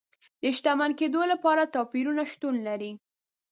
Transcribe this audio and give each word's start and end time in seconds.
د 0.41 0.43
شتمن 0.57 0.91
کېدو 0.99 1.21
لپاره 1.31 1.71
توپیرونه 1.75 2.23
شتون 2.31 2.55
لري. 2.67 2.91